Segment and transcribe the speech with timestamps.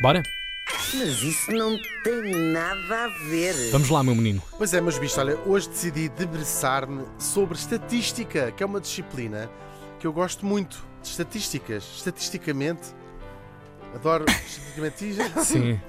[0.00, 0.22] Bora?
[0.94, 3.70] Mas isso não tem nada a ver.
[3.70, 4.42] Vamos lá, meu menino.
[4.56, 9.50] Pois é, meus bichos, olha, hoje decidi debruçar-me sobre estatística, que é uma disciplina
[9.98, 10.82] que eu gosto muito.
[11.02, 11.84] De estatísticas.
[11.96, 12.94] Estatisticamente.
[13.94, 15.44] Adoro estatisticamente.
[15.44, 15.80] Sim.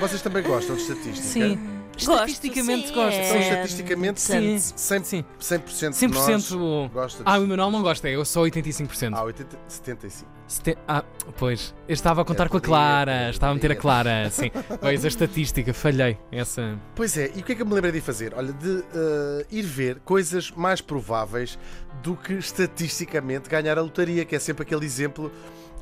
[0.00, 1.22] Vocês também gostam de estatística?
[1.26, 1.58] Sim.
[1.96, 3.16] Estatisticamente sim, gosto.
[3.18, 3.40] Então, é.
[3.40, 4.56] estatisticamente, Sim.
[4.56, 5.24] 100%, Sim.
[5.40, 6.10] 100% de 100%.
[6.12, 6.50] nós
[6.92, 7.30] gosta de...
[7.30, 9.12] Ah, o Manuel não gosta, eu só 85%.
[9.14, 10.30] Ah, 80, 75.
[10.46, 11.02] Sete- Ah,
[11.38, 11.74] pois.
[11.88, 13.30] Eu estava a contar É, com a Clara.
[13.30, 13.76] Estava a meter a.
[13.76, 14.28] Clara.
[14.30, 14.50] Sim.
[14.78, 16.18] Pois a estatística, falhei.
[16.30, 16.78] Essa.
[16.94, 18.34] Pois é, e o que é que eu me lembrei de fazer?
[18.36, 21.58] Olha, de eh, ir ver coisas mais prováveis
[22.02, 25.32] do que estatisticamente ganhar a lotaria, que é sempre aquele exemplo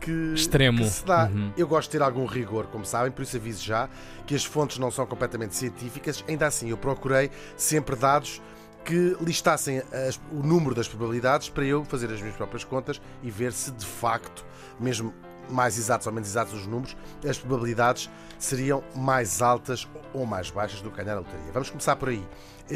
[0.01, 0.79] que, Extremo.
[0.85, 1.25] que se dá.
[1.33, 1.53] Uhum.
[1.57, 3.89] Eu gosto de ter algum rigor, como sabem, por isso aviso já
[4.27, 6.23] que as fontes não são completamente científicas.
[6.29, 8.41] Ainda assim, eu procurei sempre dados
[8.85, 13.31] que listassem as- o número das probabilidades para eu fazer as minhas próprias contas e
[13.31, 14.45] ver se de facto,
[14.79, 15.13] mesmo
[15.49, 20.81] mais exatos ou menos exatos os números, as probabilidades seriam mais altas ou mais baixas
[20.83, 21.53] do que ganhar a lotaria.
[21.53, 22.23] Vamos começar por aí.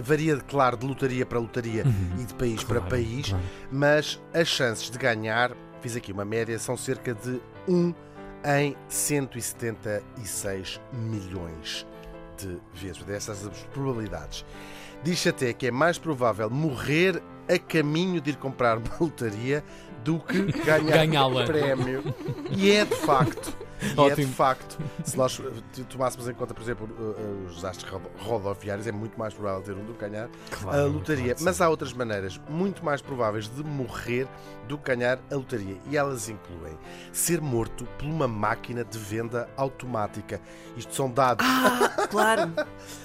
[0.02, 1.82] Varia, claro, de lotaria para lotaria
[2.18, 3.44] e de país para Claro, país, claro.
[3.72, 7.94] mas as chances de ganhar, fiz aqui uma média, são cerca de 1
[8.60, 11.86] em 176 milhões
[12.36, 13.02] de vezes.
[13.02, 14.44] Dessas as probabilidades.
[15.02, 19.64] Diz até que é mais provável morrer a caminho de ir comprar uma lotaria
[20.04, 22.02] do que ganhar um prémio.
[22.50, 23.56] E é de facto.
[23.82, 24.32] E é de Ótimo.
[24.32, 24.78] facto.
[25.04, 25.40] Se nós
[25.88, 29.62] tomássemos em conta, por exemplo, eh, eh, os desastres rodo- rodoviários, é muito mais provável
[29.62, 31.24] ter um do que ganhar Claro, a lotaria.
[31.34, 34.26] claro Mas há outras maneiras muito mais prováveis de morrer
[34.66, 35.76] do que ganhar a lotaria.
[35.90, 36.76] E elas incluem
[37.12, 40.40] ser morto por uma máquina de venda automática.
[40.76, 41.46] Isto são dados.
[41.48, 42.52] Ah, claro.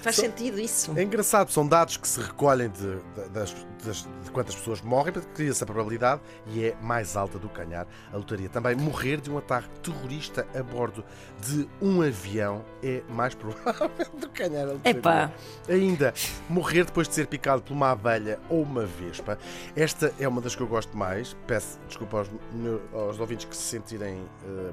[0.01, 0.91] Faz sentido isso.
[0.97, 5.13] É engraçado, são dados que se recolhem de, de- das, das- de quantas pessoas morrem,
[5.13, 8.49] para cria-se a probabilidade e é mais alta do que ganhar a lotaria.
[8.49, 11.03] Também morrer de um ataque terrorista a bordo
[11.41, 14.89] de um avião é mais provável do que ganhar a.
[14.89, 15.31] Epá.
[15.69, 16.13] Ainda,
[16.49, 19.37] morrer depois de ser picado por uma abelha ou uma vespa.
[19.75, 21.35] Esta é uma das que eu gosto mais.
[21.45, 24.71] Peço desculpa aos, meu- aos ouvintes que se sentirem hum,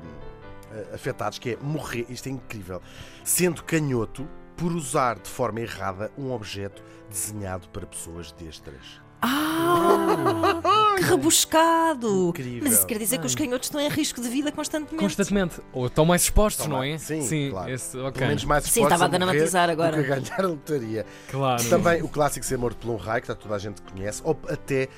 [0.94, 2.80] afetados, que é morrer, isto é incrível,
[3.24, 4.26] sendo canhoto
[4.56, 9.00] por usar de forma errada um objeto desenhado para pessoas destras.
[9.22, 10.60] Ah,
[11.10, 12.28] rebuscado.
[12.28, 12.60] Incrível.
[12.64, 14.96] Mas isso quer dizer que os canhotos estão em risco de vida constantemente.
[15.02, 15.60] Constantemente.
[15.72, 16.90] Ou estão mais expostos, Estão não é?
[16.90, 17.70] mais- sim, claro.
[17.70, 18.12] esse- ok.
[18.12, 19.96] Pelo menos mais Sim, expostos estava a dramatizar agora.
[19.96, 21.06] Do que a ganhar a lotaria.
[21.30, 21.68] Claro.
[21.68, 24.88] Também o clássico ser morto por um raio, que toda a gente conhece, ou até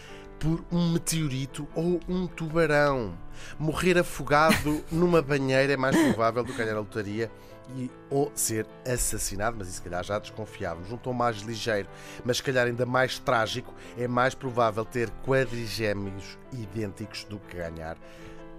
[0.43, 3.17] por um meteorito ou um tubarão.
[3.61, 7.31] Morrer afogado numa banheira é mais provável do que ganhar a lotaria
[7.77, 10.91] e, ou ser assassinado, mas isso se calhar já desconfiávamos.
[10.91, 11.89] Um tom mais ligeiro,
[12.25, 17.97] mas se calhar ainda mais trágico, é mais provável ter quadrigémeos idênticos do que ganhar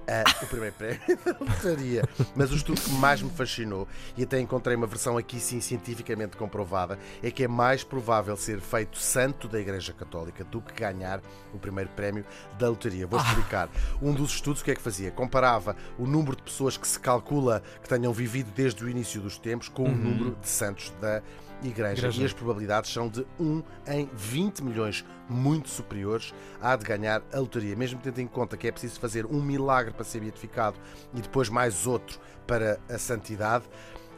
[0.08, 2.04] ah, o primeiro prémio da lotaria.
[2.36, 3.88] Mas o estudo que mais me fascinou,
[4.18, 8.60] e até encontrei uma versão aqui sim cientificamente comprovada, é que é mais provável ser
[8.60, 11.22] feito santo da Igreja Católica do que ganhar
[11.54, 12.26] o primeiro prémio
[12.58, 13.08] da lotaria.
[13.08, 13.70] Vou explicar.
[14.02, 15.12] Um dos estudos o que é que fazia?
[15.12, 19.38] Comparava o número de pessoas que se calcula que tenham vivido desde o início dos
[19.38, 21.53] tempos com o número de santos da Igreja.
[21.68, 22.10] Igreja.
[22.10, 27.40] E as probabilidades são de 1 em 20 milhões, muito superiores à de ganhar a
[27.40, 27.76] lotaria.
[27.76, 30.78] Mesmo tendo em conta que é preciso fazer um milagre para ser beatificado
[31.14, 33.66] e depois mais outro para a santidade,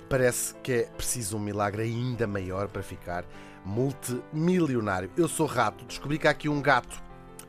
[0.09, 3.25] parece que é preciso um milagre ainda maior para ficar
[3.65, 5.09] multimilionário.
[5.17, 7.03] Eu sou rato, descobri que há aqui um gato.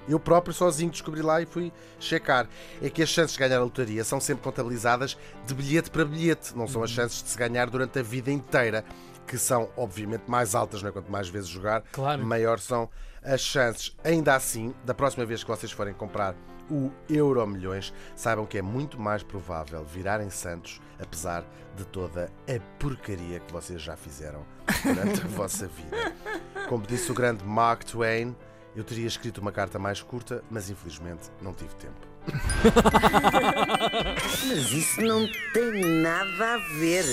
[0.08, 2.48] Eu próprio sozinho descobri lá e fui checar.
[2.80, 6.56] É que as chances de ganhar a lotaria são sempre contabilizadas de bilhete para bilhete,
[6.56, 8.84] não são as chances de se ganhar durante a vida inteira,
[9.26, 10.92] que são obviamente mais altas, não é?
[10.92, 12.24] Quanto mais vezes jogar, Claro.
[12.24, 12.88] maior são
[13.22, 13.94] as chances.
[14.04, 16.34] Ainda assim, da próxima vez que vocês forem comprar
[16.70, 21.44] o Euro Milhões, saibam que é muito mais provável virarem santos, apesar
[21.76, 24.44] de toda a porcaria que vocês já fizeram
[24.82, 26.12] durante a vossa vida.
[26.68, 28.34] Como disse o grande Mark Twain,
[28.74, 32.06] eu teria escrito uma carta mais curta, mas infelizmente não tive tempo.
[34.48, 37.04] Mas isso não tem nada a ver.